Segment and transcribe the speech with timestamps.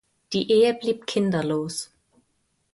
[0.33, 1.91] Die Ehe lieb kinderlos.